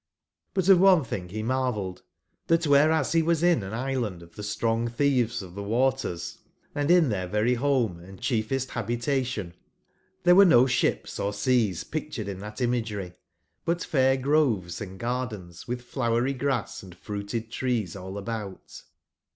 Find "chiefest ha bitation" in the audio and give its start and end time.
8.19-9.53